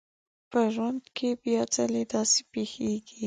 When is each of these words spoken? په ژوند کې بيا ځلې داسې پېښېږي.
په 0.51 0.59
ژوند 0.73 1.01
کې 1.15 1.29
بيا 1.43 1.61
ځلې 1.75 2.03
داسې 2.13 2.39
پېښېږي. 2.51 3.19